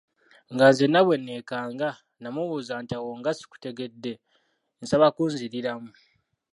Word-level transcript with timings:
Nga 0.53 0.65
nzenna 0.71 0.99
bwe 1.05 1.15
neekanga, 1.19 1.89
namubuuza 2.21 2.73
nti 2.83 2.93
awo 2.97 3.11
nga 3.19 3.31
sikutegedde, 3.37 4.13
nsaba 4.81 5.07
kunziriramu. 5.15 5.91